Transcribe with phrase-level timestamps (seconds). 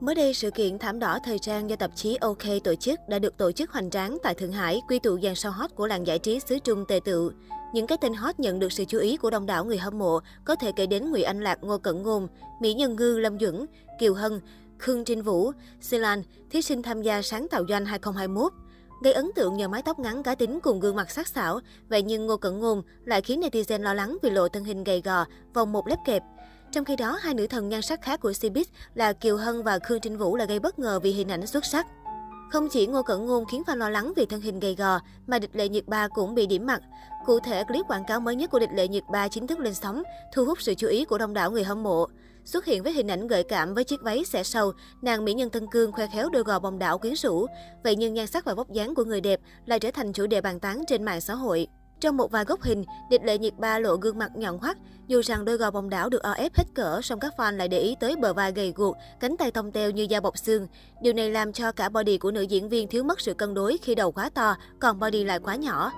[0.00, 3.18] Mới đây, sự kiện thảm đỏ thời trang do tạp chí OK tổ chức đã
[3.18, 6.06] được tổ chức hoành tráng tại Thượng Hải, quy tụ dàn sao hot của làng
[6.06, 7.32] giải trí xứ Trung tề tự.
[7.74, 10.20] Những cái tên hot nhận được sự chú ý của đông đảo người hâm mộ
[10.44, 12.28] có thể kể đến Ngụy Anh Lạc, Ngô Cẩn Ngôn,
[12.60, 13.66] Mỹ Nhân Ngư, Lâm Duẩn,
[14.00, 14.40] Kiều Hân,
[14.78, 18.52] Khương Trinh Vũ, Silan, thí sinh tham gia sáng tạo doanh 2021.
[19.02, 22.02] Gây ấn tượng nhờ mái tóc ngắn cá tính cùng gương mặt sắc sảo, vậy
[22.02, 25.24] nhưng Ngô Cẩn Ngôn lại khiến netizen lo lắng vì lộ thân hình gầy gò,
[25.54, 26.22] vòng một lép kẹp.
[26.72, 28.64] Trong khi đó, hai nữ thần nhan sắc khác của Cbiz
[28.94, 31.64] là Kiều Hân và Khương Trinh Vũ là gây bất ngờ vì hình ảnh xuất
[31.64, 31.86] sắc.
[32.52, 35.38] Không chỉ Ngô Cẩn Ngôn khiến fan lo lắng vì thân hình gầy gò, mà
[35.38, 36.80] địch lệ nhiệt ba cũng bị điểm mặt.
[37.26, 39.74] Cụ thể, clip quảng cáo mới nhất của địch lệ nhiệt ba chính thức lên
[39.74, 40.02] sóng,
[40.34, 42.06] thu hút sự chú ý của đông đảo người hâm mộ.
[42.44, 45.50] Xuất hiện với hình ảnh gợi cảm với chiếc váy xẻ sâu, nàng mỹ nhân
[45.50, 47.46] Tân Cương khoe khéo đôi gò bồng đảo quyến rũ.
[47.84, 50.40] Vậy nhưng nhan sắc và vóc dáng của người đẹp lại trở thành chủ đề
[50.40, 51.68] bàn tán trên mạng xã hội.
[52.00, 55.22] Trong một vài góc hình, địch lệ nhiệt ba lộ gương mặt nhọn hoắt, dù
[55.22, 57.78] rằng đôi gò bồng đảo được o ép hết cỡ, song các fan lại để
[57.78, 60.66] ý tới bờ vai gầy guộc, cánh tay tông teo như da bọc xương.
[61.02, 63.78] Điều này làm cho cả body của nữ diễn viên thiếu mất sự cân đối
[63.82, 65.92] khi đầu quá to, còn body lại quá nhỏ.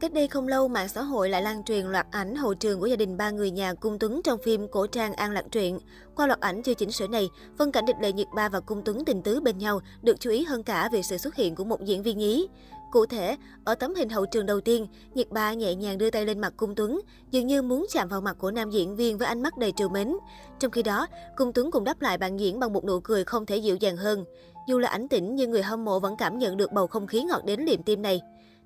[0.00, 2.86] Cách đây không lâu, mạng xã hội lại lan truyền loạt ảnh hậu trường của
[2.86, 5.78] gia đình ba người nhà Cung Tuấn trong phim cổ trang An Lạc Truyện.
[6.16, 8.82] Qua loạt ảnh chưa chỉnh sửa này, phân cảnh địch lệ nhiệt ba và Cung
[8.84, 11.64] Tuấn tình tứ bên nhau được chú ý hơn cả về sự xuất hiện của
[11.64, 12.46] một diễn viên nhí.
[12.92, 16.26] Cụ thể, ở tấm hình hậu trường đầu tiên, Nhiệt Ba nhẹ nhàng đưa tay
[16.26, 19.28] lên mặt Cung Tuấn, dường như muốn chạm vào mặt của nam diễn viên với
[19.28, 20.16] ánh mắt đầy trìu mến.
[20.58, 23.46] Trong khi đó, Cung Tuấn cũng đáp lại bạn diễn bằng một nụ cười không
[23.46, 24.24] thể dịu dàng hơn.
[24.68, 27.22] Dù là ảnh tĩnh nhưng người hâm mộ vẫn cảm nhận được bầu không khí
[27.22, 28.20] ngọt đến liệm tim này.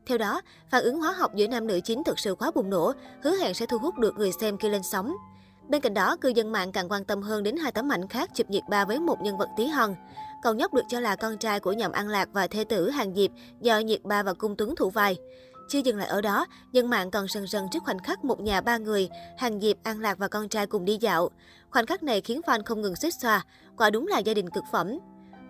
[0.06, 0.40] Theo đó,
[0.70, 3.54] phản ứng hóa học giữa nam nữ chính thực sự quá bùng nổ, hứa hẹn
[3.54, 5.16] sẽ thu hút được người xem khi lên sóng.
[5.68, 8.30] Bên cạnh đó, cư dân mạng càng quan tâm hơn đến hai tấm ảnh khác
[8.34, 9.94] chụp nhiệt ba với một nhân vật tí hon.
[10.46, 13.14] Cậu nhóc được cho là con trai của nhậm An Lạc và thê tử Hàng
[13.14, 13.30] Diệp
[13.60, 15.16] do nhiệt ba và cung tuấn thủ vai.
[15.68, 18.60] Chưa dừng lại ở đó, dân mạng còn sần sần trước khoảnh khắc một nhà
[18.60, 19.08] ba người,
[19.38, 21.30] Hàng Diệp, An Lạc và con trai cùng đi dạo.
[21.70, 23.44] Khoảnh khắc này khiến fan không ngừng xích xoa,
[23.76, 24.98] quả đúng là gia đình cực phẩm.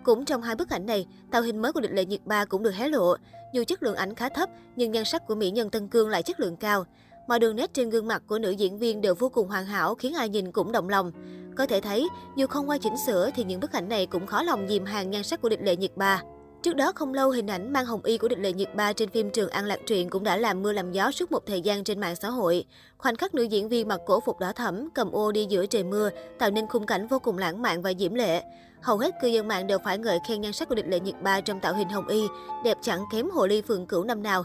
[0.03, 2.63] Cũng trong hai bức ảnh này, tạo hình mới của địch lệ nhiệt ba cũng
[2.63, 3.15] được hé lộ.
[3.53, 6.23] Dù chất lượng ảnh khá thấp, nhưng nhan sắc của mỹ nhân Tân Cương lại
[6.23, 6.85] chất lượng cao.
[7.27, 9.95] Mọi đường nét trên gương mặt của nữ diễn viên đều vô cùng hoàn hảo
[9.95, 11.11] khiến ai nhìn cũng động lòng.
[11.55, 14.43] Có thể thấy, dù không qua chỉnh sửa thì những bức ảnh này cũng khó
[14.43, 16.21] lòng dìm hàng nhan sắc của địch lệ nhiệt ba.
[16.63, 19.09] Trước đó không lâu, hình ảnh mang hồng y của địch lệ nhiệt ba trên
[19.09, 21.83] phim Trường An Lạc Truyện cũng đã làm mưa làm gió suốt một thời gian
[21.83, 22.65] trên mạng xã hội.
[22.97, 25.83] Khoảnh khắc nữ diễn viên mặc cổ phục đỏ thẫm, cầm ô đi giữa trời
[25.83, 26.09] mưa,
[26.39, 28.43] tạo nên khung cảnh vô cùng lãng mạn và diễm lệ.
[28.81, 31.15] Hầu hết cư dân mạng đều phải ngợi khen nhan sắc của địch lệ nhiệt
[31.21, 32.27] ba trong tạo hình hồng y,
[32.63, 34.43] đẹp chẳng kém hồ ly phượng cửu năm nào.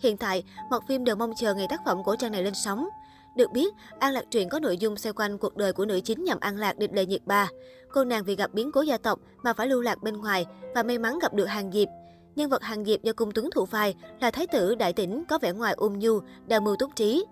[0.00, 2.88] Hiện tại, Mọc phim đều mong chờ ngày tác phẩm cổ trang này lên sóng.
[3.36, 6.24] Được biết, An Lạc truyện có nội dung xoay quanh cuộc đời của nữ chính
[6.24, 7.48] nhằm An Lạc địch lệ nhiệt ba.
[7.92, 10.82] Cô nàng vì gặp biến cố gia tộc mà phải lưu lạc bên ngoài và
[10.82, 11.88] may mắn gặp được Hàng Diệp.
[12.36, 15.38] Nhân vật Hàng Diệp do cung tuấn thủ vai là thái tử đại tỉnh có
[15.38, 17.24] vẻ ngoài ung nhu, đào mưu túc trí.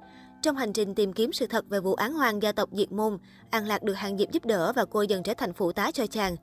[0.42, 3.18] Trong hành trình tìm kiếm sự thật về vụ án hoàng gia tộc diệt môn,
[3.50, 6.06] An Lạc được Hàng Diệp giúp đỡ và cô dần trở thành phụ tá cho
[6.06, 6.36] chàng.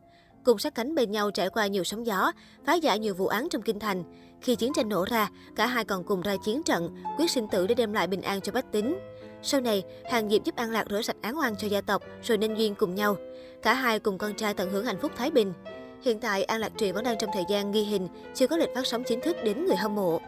[0.44, 2.32] Cùng sát cánh bên nhau trải qua nhiều sóng gió,
[2.66, 4.04] phá giải nhiều vụ án trong kinh thành.
[4.46, 7.68] Khi chiến tranh nổ ra, cả hai còn cùng ra chiến trận, quyết sinh tử
[7.68, 9.00] để đem lại bình an cho bách tính.
[9.42, 12.38] Sau này, Hàng Diệp giúp An Lạc rửa sạch án oan cho gia tộc, rồi
[12.38, 13.18] nên duyên cùng nhau.
[13.62, 15.54] Cả hai cùng con trai tận hưởng hạnh phúc thái bình.
[16.02, 18.70] Hiện tại, An Lạc truyện vẫn đang trong thời gian ghi hình, chưa có lịch
[18.76, 20.22] phát sóng chính thức đến người hâm mộ.